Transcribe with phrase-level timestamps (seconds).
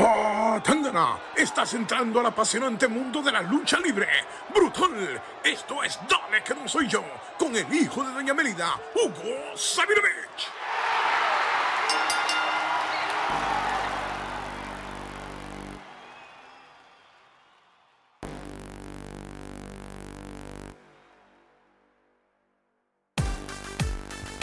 [0.00, 1.18] ¡Oh, Tangana!
[1.34, 4.06] Estás entrando al apasionante mundo de la lucha libre.
[4.54, 5.20] ¡Brutal!
[5.42, 7.02] Esto es Dale que no soy yo,
[7.36, 10.57] con el hijo de Doña Melida, Hugo Sabinovich.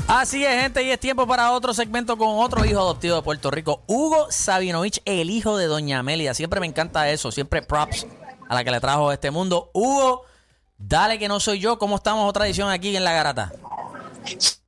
[0.07, 3.49] Así es, gente, y es tiempo para otro segmento con otro hijo adoptivo de Puerto
[3.49, 6.35] Rico, Hugo Sabinovich, el hijo de Doña Amelia.
[6.35, 8.05] Siempre me encanta eso, siempre props
[8.47, 9.71] a la que le trajo este mundo.
[9.73, 10.21] Hugo,
[10.77, 13.51] dale que no soy yo, ¿cómo estamos otra edición aquí en La Garata?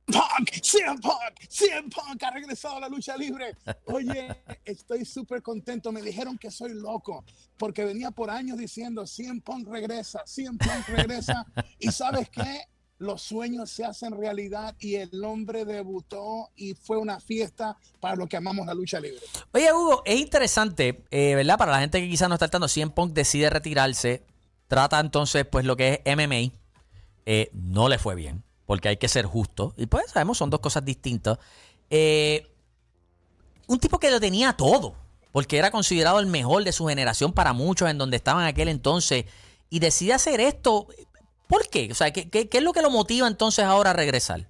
[0.06, 3.54] Punk, CM Punk, CM Punk ha regresado a la lucha libre.
[3.84, 5.92] Oye, estoy súper contento.
[5.92, 7.24] Me dijeron que soy loco
[7.58, 11.46] porque venía por años diciendo CM Punk regresa, CM Punk regresa.
[11.78, 12.66] y sabes qué?
[12.98, 18.28] Los sueños se hacen realidad y el hombre debutó y fue una fiesta para los
[18.28, 19.20] que amamos la lucha libre.
[19.52, 21.58] Oye, Hugo, es interesante, eh, ¿verdad?
[21.58, 24.24] Para la gente que quizás no está estando, CM Punk decide retirarse,
[24.66, 26.52] trata entonces pues lo que es MMA,
[27.26, 30.60] eh, no le fue bien, porque hay que ser justo, y pues sabemos, son dos
[30.60, 31.38] cosas distintas.
[31.90, 32.46] Eh,
[33.68, 34.96] un tipo que lo tenía todo,
[35.30, 38.68] porque era considerado el mejor de su generación para muchos en donde estaban en aquel
[38.68, 39.26] entonces,
[39.70, 40.88] y decide hacer esto
[41.48, 41.88] ¿Por qué?
[41.90, 44.48] O sea, ¿qué, es lo que lo motiva entonces ahora a regresar?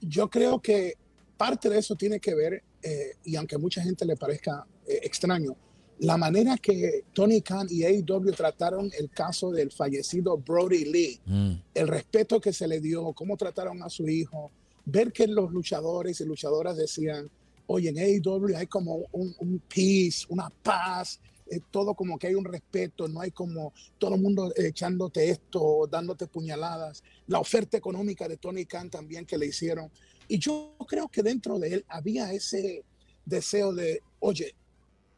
[0.00, 0.94] Yo creo que
[1.36, 5.00] parte de eso tiene que ver, eh, y aunque a mucha gente le parezca eh,
[5.02, 5.56] extraño,
[6.00, 11.52] la manera que Tony Khan y AEW trataron el caso del fallecido Brody Lee, mm.
[11.74, 14.50] el respeto que se le dio, cómo trataron a su hijo,
[14.84, 17.30] ver que los luchadores y luchadoras decían,
[17.66, 21.20] oye, en AEW hay como un, un peace, una paz,
[21.70, 26.26] todo como que hay un respeto, no hay como todo el mundo echándote esto, dándote
[26.26, 27.02] puñaladas.
[27.26, 29.90] La oferta económica de Tony Khan también que le hicieron.
[30.28, 32.84] Y yo creo que dentro de él había ese
[33.24, 34.54] deseo de, oye,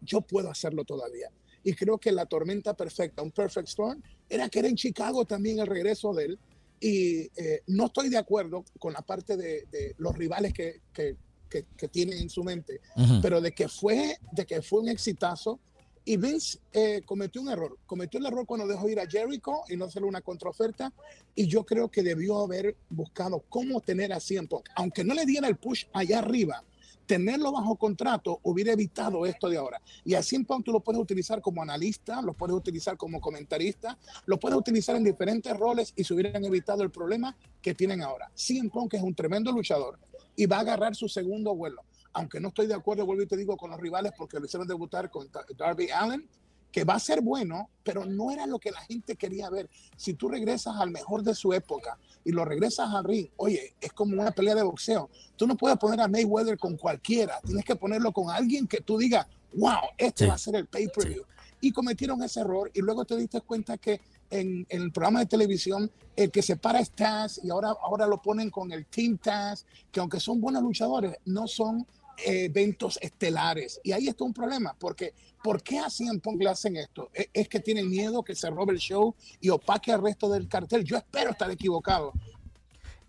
[0.01, 1.31] yo puedo hacerlo todavía.
[1.65, 5.59] Y creo que la tormenta perfecta, un perfect storm, era que era en Chicago también
[5.61, 6.39] el regreso de él.
[6.81, 11.17] Y eh, no estoy de acuerdo con la parte de, los rivales que, que,
[11.49, 12.81] que, tiene en su mente,
[13.21, 15.61] pero de que, fue, de que fue un exitazo,
[16.05, 17.79] y Vince eh, cometió un error.
[17.87, 20.93] Cometió el error cuando dejó ir a Jericho y no hacerle una contraoferta.
[21.35, 24.69] Y yo creo que debió haber buscado cómo tener a CM Punk.
[24.75, 26.65] Aunque no le diera el push allá arriba,
[27.07, 29.81] tenerlo bajo contrato hubiera evitado esto de ahora.
[30.05, 33.97] Y a CM Punk tú lo puedes utilizar como analista, lo puedes utilizar como comentarista,
[34.27, 38.31] lo puedes utilizar en diferentes roles y se hubieran evitado el problema que tienen ahora.
[38.35, 39.99] CM Punk es un tremendo luchador
[40.35, 43.37] y va a agarrar su segundo vuelo aunque no estoy de acuerdo, vuelvo y te
[43.37, 46.29] digo, con los rivales porque lo hicieron debutar con Darby Allen,
[46.73, 49.69] que va a ser bueno, pero no era lo que la gente quería ver.
[49.97, 53.93] Si tú regresas al mejor de su época y lo regresas al ring, oye, es
[53.93, 55.11] como una pelea de boxeo.
[55.37, 58.97] Tú no puedes poner a Mayweather con cualquiera, tienes que ponerlo con alguien que tú
[58.97, 61.25] digas, wow, este va a ser el pay-per-view.
[61.61, 65.91] Y cometieron ese error y luego te diste cuenta que en, el programa de televisión
[66.17, 70.01] el que separa es Taz y ahora, ahora lo ponen con el Team Taz, que
[70.01, 71.87] aunque son buenos luchadores, no son
[72.25, 73.81] eventos estelares.
[73.83, 77.11] Y ahí está un problema, porque ¿por qué hacían Punk hacen esto?
[77.15, 80.49] E, ¿Es, que tienen miedo que se robe el show y opaque al resto del
[80.49, 80.85] cartel.
[80.85, 82.13] Yo espero estar equivocado.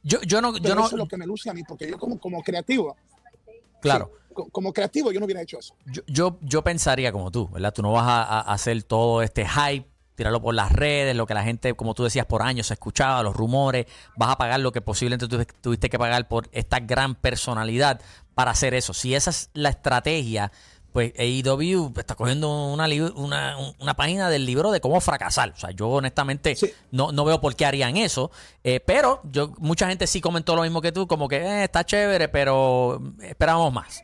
[0.01, 0.85] Yo, yo no, yo no.
[0.85, 2.95] Eso es lo que me luce a mí, porque yo como, como creativo.
[3.81, 4.11] Claro.
[4.51, 5.75] como creativo, yo no hubiera hecho eso.
[6.07, 7.73] Yo, yo, pensaría como tú, ¿verdad?
[7.73, 11.43] Tú no vas a hacer todo este hype tirarlo por las redes, lo que la
[11.43, 13.85] gente, como tú decías, por años se escuchaba, los rumores,
[14.15, 15.27] vas a pagar lo que posiblemente
[15.61, 18.01] tuviste que pagar por esta gran personalidad
[18.35, 18.93] para hacer eso.
[18.93, 20.51] Si esa es la estrategia,
[20.93, 22.85] pues AEW está cogiendo una,
[23.15, 25.49] una, una, página del libro de cómo fracasar.
[25.49, 26.55] O sea, yo honestamente
[26.91, 28.29] no, no, veo por qué harían eso.
[28.63, 31.83] Eh, pero yo mucha gente sí comentó lo mismo que tú, como que eh, está
[31.83, 34.03] chévere, pero esperábamos más.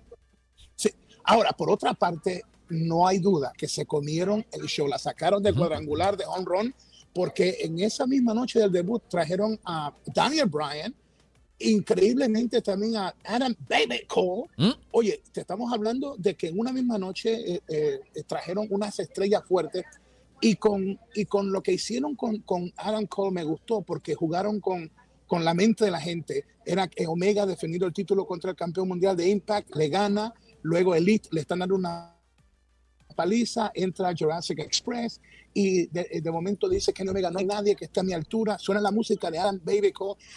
[0.75, 0.89] Sí.
[1.23, 5.55] Ahora, por otra parte, no hay duda que se comieron el show, la sacaron del
[5.55, 6.75] cuadrangular de home run,
[7.13, 10.95] porque en esa misma noche del debut trajeron a Daniel Bryan,
[11.59, 14.49] increíblemente también a Adam Baby Cole.
[14.57, 14.71] ¿Mm?
[14.91, 19.43] Oye, te estamos hablando de que en una misma noche eh, eh, trajeron unas estrellas
[19.45, 19.85] fuertes
[20.41, 24.61] y con, y con lo que hicieron con, con Adam Cole me gustó porque jugaron
[24.61, 24.89] con,
[25.27, 26.45] con la mente de la gente.
[26.65, 30.95] Era que Omega defendiendo el título contra el campeón mundial de Impact, le gana, luego
[30.95, 32.15] Elite le están dando una
[33.15, 35.19] paliza, entra Jurassic Express
[35.53, 38.81] y de, momento dice que no me ganó nadie que esté a mi altura, suena
[38.81, 39.93] la música de Adam Baby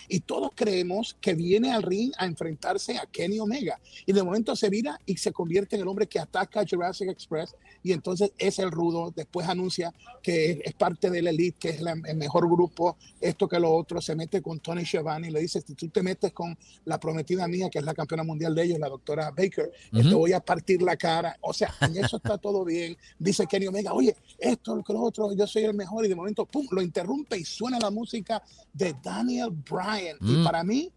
[0.08, 3.78] y todos creemos que viene al ring a enfrentarse a Kenny Omega.
[4.06, 7.08] Y de momento se vira y se convierte en el hombre que ataca a Jurassic
[7.08, 7.54] Express.
[7.82, 9.92] Y entonces es el rudo, después anuncia
[10.22, 14.00] que es, parte de la elite, que es el mejor grupo, esto que lo otro,
[14.00, 17.46] se mete con Tony Schiavone y le dice, si tú te metes con la prometida
[17.48, 20.80] mía, que es la campeona mundial de ellos, la doctora Baker, te voy a partir
[20.82, 25.01] la cara, o sea, en eso está todo bien, dice Kenny Omega, oye, esto, lo
[25.02, 28.42] otro, yo soy el mejor y de momento, pum, lo interrumpe y suena la música
[28.72, 30.44] de Daniel Bryan y mm.
[30.44, 30.92] para mí,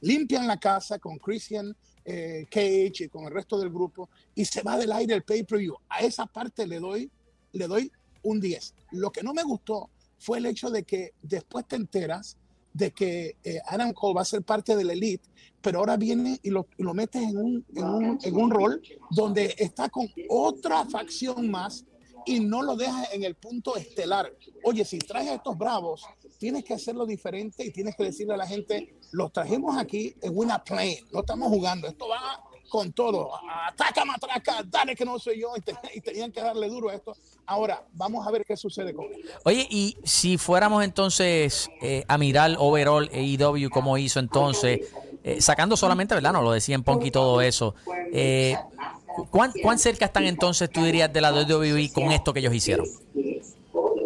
[0.00, 1.74] limpian la casa con Christian
[2.04, 5.74] eh, Cage y con el resto del grupo y se va del aire el pay-per-view.
[5.88, 7.10] A esa parte le doy,
[7.52, 7.90] le doy
[8.22, 8.74] un 10.
[8.92, 12.36] Lo que no me gustó fue el hecho de que después te enteras
[12.72, 15.28] de que eh, Adam Cole va a ser parte de la elite,
[15.62, 19.54] pero ahora viene y lo, lo metes en un, en, un, en un rol donde
[19.56, 21.84] está con otra facción más
[22.26, 24.32] y no lo dejas en el punto estelar.
[24.62, 26.04] Oye, si traes a estos bravos,
[26.38, 30.36] tienes que hacerlo diferente y tienes que decirle a la gente, los trajimos aquí en
[30.36, 33.30] una plane, no estamos jugando, esto va con todo,
[33.68, 35.52] ataca, matraca, dale que no soy yo,
[35.94, 37.16] y, tenían que darle duro a esto.
[37.46, 39.24] Ahora, vamos a ver qué sucede con él.
[39.44, 44.80] Oye, y si fuéramos entonces eh, a mirar overall AEW, como hizo entonces,
[45.22, 46.32] eh, sacando solamente, ¿verdad?
[46.32, 47.74] No lo decía en Punk y todo eso.
[48.12, 48.56] Eh,
[49.30, 52.86] ¿cuán, ¿Cuán cerca están entonces, tú dirías, de la WWE con esto que ellos hicieron?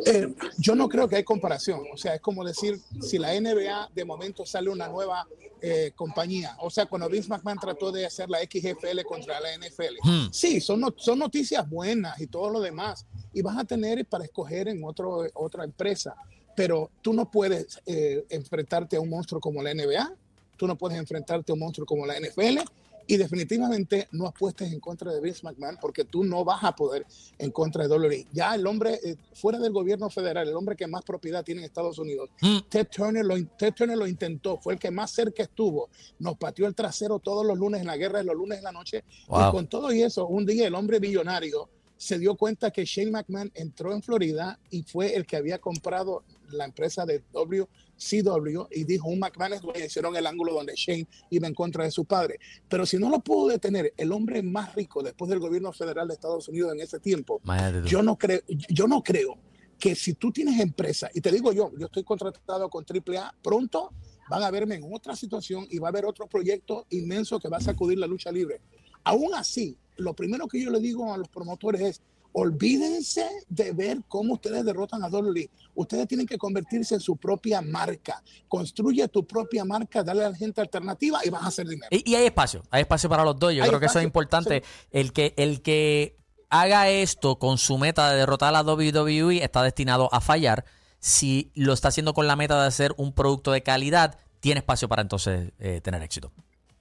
[0.07, 1.83] Eh, yo no creo que hay comparación.
[1.93, 5.27] O sea, es como decir, si la NBA de momento sale una nueva
[5.61, 6.57] eh, compañía.
[6.61, 9.97] O sea, cuando Vince McMahon trató de hacer la XFL contra la NFL.
[10.03, 10.29] Hmm.
[10.31, 13.05] Sí, son, son noticias buenas y todo lo demás.
[13.33, 16.15] Y vas a tener para escoger en otro, otra empresa.
[16.55, 20.13] Pero tú no puedes eh, enfrentarte a un monstruo como la NBA.
[20.57, 22.61] Tú no puedes enfrentarte a un monstruo como la NFL
[23.09, 27.07] y definitivamente no apuestes en contra de Vince McMahon porque tú no vas a poder
[27.39, 28.27] en contra de WWE.
[28.33, 31.65] Ya el hombre eh, fuera del gobierno federal, el hombre que más propiedad tiene en
[31.65, 32.59] Estados Unidos, mm.
[32.69, 35.89] Ted, Turner lo, Ted Turner lo intentó, fue el que más cerca estuvo,
[36.19, 38.73] nos pateó el trasero todos los lunes en la guerra de los lunes en la
[38.73, 39.03] noche.
[39.27, 43.11] Y con todo y eso, un día el hombre billonario se dio cuenta que Shane
[43.11, 46.23] McMahon entró en Florida y fue el que había comprado
[46.53, 51.55] la empresa de WCW y dijo un McMahon hicieron el ángulo donde Shane iba en
[51.55, 52.39] contra de su padre.
[52.69, 56.15] Pero si no lo pudo detener, el hombre más rico después del gobierno federal de
[56.15, 57.41] Estados Unidos en ese tiempo,
[57.85, 59.37] yo no creo, yo no creo
[59.79, 63.93] que si tú tienes empresa, y te digo yo, yo estoy contratado con AAA, pronto
[64.29, 67.59] van a verme en otra situación y va a haber otro proyecto inmenso que va
[67.59, 68.61] a sacudir la lucha libre.
[69.05, 72.03] Aún así, lo primero que yo le digo a los promotores es,
[72.41, 75.51] olvídense de ver cómo ustedes derrotan a WWE.
[75.75, 78.23] Ustedes tienen que convertirse en su propia marca.
[78.47, 81.89] Construye tu propia marca, dale a la gente alternativa y vas a hacer dinero.
[81.91, 83.53] Y, hay espacio, hay espacio para los dos.
[83.53, 84.63] Yo creo que eso es importante.
[84.93, 86.17] El, que, el que
[86.49, 90.65] haga esto con su meta de derrotar a la WWE está destinado a fallar.
[91.01, 94.89] Si lo está haciendo con la meta de hacer un producto de calidad, tiene espacio
[94.89, 96.31] para entonces eh, tener éxito.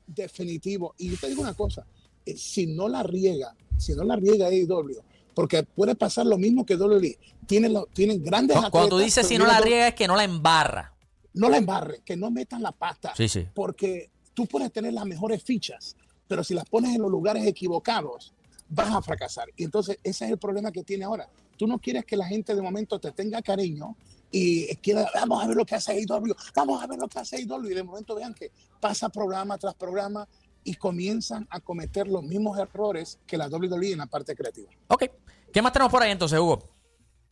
[0.05, 0.93] Definitivo.
[0.99, 1.83] Y yo te digo una cosa,
[2.27, 5.01] eh, si no la riega, si no la riega AEW,
[5.37, 7.15] porque puede pasar lo mismo que WWE.
[7.45, 10.23] Tienen, lo, tienen grandes Cuando tú dices si no la riega es que no la
[10.23, 10.95] embarra.
[11.35, 13.13] No la embarre, que no metan la pata.
[13.15, 13.45] Sí, sí.
[13.53, 15.95] Porque tú puedes tener las mejores fichas,
[16.27, 18.33] pero si las pones en los lugares equivocados,
[18.67, 19.47] vas a fracasar.
[19.55, 21.29] Y entonces ese es el problema que tiene ahora.
[21.55, 23.95] Tú no quieres que la gente de momento te tenga cariño
[24.31, 27.35] y quiera, vamos a ver lo que hace AEW, vamos a ver lo que hace
[27.35, 28.49] AEW, y de momento vean que
[28.79, 30.27] pasa programa tras programa
[30.67, 34.69] y comienzan a cometer los mismos errores que la WWE en la parte creativa.
[34.89, 35.05] Ok.
[35.53, 36.61] ¿Qué más tenemos por ahí entonces, Hugo?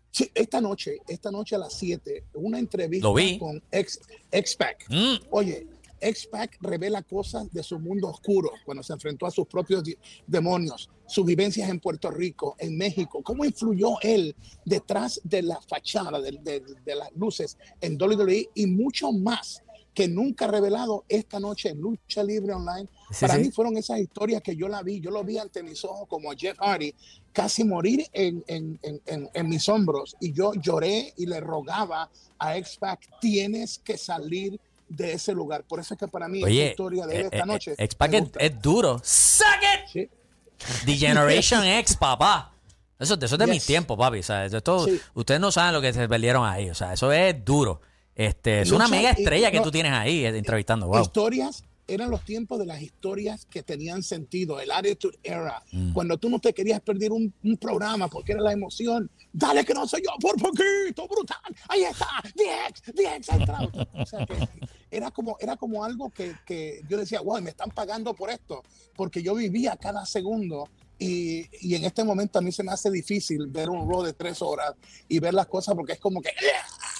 [0.10, 4.86] Sí, esta noche, esta noche a las 7, una entrevista con X-Pac.
[4.90, 5.16] Mm.
[5.32, 5.68] Oye,
[6.00, 9.84] X-Pac revela cosas de su mundo oscuro cuando se enfrentó a sus propios
[10.26, 16.22] demonios, sus vivencias en Puerto Rico, en México, cómo influyó él detrás de la fachada,
[16.22, 19.62] de, de las luces en WWE y mucho más
[19.96, 22.88] que nunca ha revelado esta noche en Lucha Libre Online.
[23.20, 26.08] Para mí fueron esas historias que yo la vi, yo lo vi ante mis ojos
[26.10, 26.94] como Jeff Hardy,
[27.32, 30.18] casi morir en, en, en, en mis hombros.
[30.20, 34.60] Y yo lloré y le rogaba a X-Pac, tienes que salir
[34.90, 35.64] de ese lugar.
[35.64, 37.76] Por eso es que para mí esta historia de eh, esta eh, noche.
[37.78, 39.00] X-Pac es, duro.
[39.02, 39.46] ¡Suck
[39.96, 40.10] it!
[40.86, 42.52] The Generation X, papá.
[43.00, 44.20] Eso, eso es de mi tiempo, papi.
[44.20, 44.48] O sea,
[45.14, 46.70] Ustedes no saben lo que se perdieron ahí.
[46.70, 47.82] O sea, eso es duro.
[48.16, 50.88] Este, es una mega estrella que tú tienes ahí eh, entrevistando.
[50.88, 51.02] Wow.
[51.02, 55.94] Historias eran los tiempos de las historias que tenían sentido, el Attitude Era, mm.
[55.94, 59.10] cuando tú no te querías perder un, programa porque era la emoción.
[59.32, 61.38] Dale que no soy yo, por poquito, brutal.
[61.68, 63.72] Ahí está, DX, DX entrado.
[63.94, 64.36] O sea, que
[64.90, 68.64] era como, era como algo que, que yo decía, wow, me están pagando por esto,
[68.96, 72.90] porque yo vivía cada segundo Y, y, en este momento a mí se me hace
[72.90, 74.74] difícil ver un Raw de tres horas
[75.10, 76.32] y ver las cosas porque es como que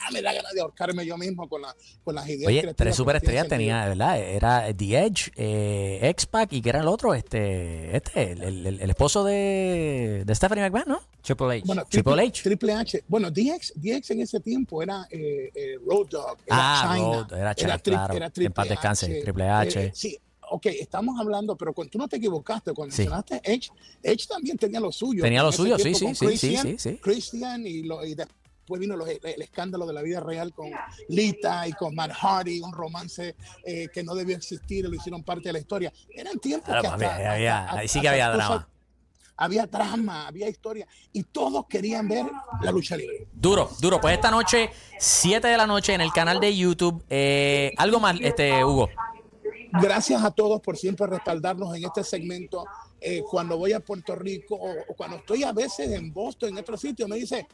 [0.06, 0.10] ¡ah!
[0.14, 2.48] me da ganas de ahorcarme yo mismo con, la, con las ideas.
[2.48, 4.20] Oye, tres superestrellas tenía, ¿verdad?
[4.20, 8.90] Era The Edge, eh, X-Pac y que era el otro, este, este, el, el, el
[8.90, 11.02] esposo de, de, Stephanie McMahon, ¿no?
[11.22, 11.64] Triple H.
[11.66, 12.44] Bueno, Triple, H.
[12.44, 13.04] Triple H.
[13.08, 16.38] Bueno, DX, DX en ese tiempo era eh, eh, Road Dog.
[16.46, 18.14] Era ah, China, Road, era China, claro.
[18.14, 19.84] Era en paz descanse, Triple H.
[19.84, 20.18] Eh, sí,
[20.50, 23.02] ok, estamos hablando, pero cuando tú no te equivocaste, cuando sí.
[23.02, 23.72] mencionaste Edge,
[24.04, 25.24] Edge también tenía lo suyo.
[25.24, 26.98] Tenía lo suyo, sí, sí, sí, sí, sí, sí.
[26.98, 30.70] Christian y, lo, y después vino los, el, el, escándalo de la vida real con
[31.10, 35.50] Lita y con Matt Hardy, un romance eh, que no debió existir, lo hicieron parte
[35.50, 35.94] de la historia.
[36.10, 38.48] Eran tiempos claro, que hasta, había, había, hasta, ahí sí que había drama.
[38.48, 38.76] cosas,
[39.38, 42.26] había drama, había historia y todos querían ver
[42.62, 43.28] la lucha libre.
[43.34, 44.00] Duro, duro.
[44.00, 47.04] Pues esta noche, 7 de la noche en el canal de YouTube.
[47.10, 48.90] Eh, algo más, este Hugo.
[49.82, 52.66] Gracias a todos por siempre respaldarnos en este segmento.
[53.02, 56.58] Eh, cuando voy a Puerto Rico o, o, cuando estoy a veces en Boston, en
[56.58, 57.46] otro sitio, me dice,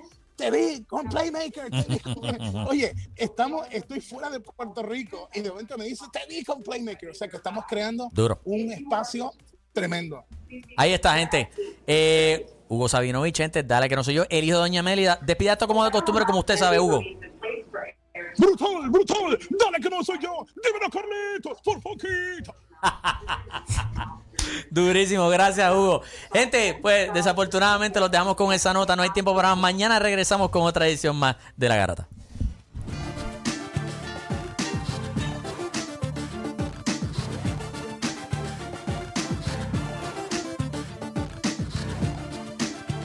[0.41, 1.69] te vi con Playmaker.
[1.69, 2.17] Te vi con...
[2.67, 6.63] Oye, estamos, estoy fuera de Puerto Rico y de momento me dice, te vi con
[6.63, 7.09] Playmaker.
[7.09, 8.41] O sea que estamos creando Duro.
[8.45, 9.31] un espacio
[9.71, 10.25] tremendo.
[10.77, 11.49] Ahí está, gente.
[11.85, 15.19] Eh, Hugo Sabinovich, gente, dale que no soy yo, el hijo de Doña Mélida.
[15.21, 17.01] Despida esto como de costumbre, como usted sabe, Hugo.
[18.37, 22.55] Brutal, brutal, dale que no soy yo, dímelo Carlitos, por poquito.
[24.71, 26.01] Durísimo, gracias Hugo.
[26.31, 29.59] Gente, pues desafortunadamente los dejamos con esa nota, no hay tiempo para más.
[29.59, 32.07] Mañana regresamos con otra edición más de La Garata.